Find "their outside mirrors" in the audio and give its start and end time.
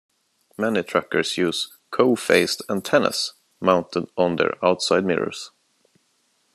4.37-5.51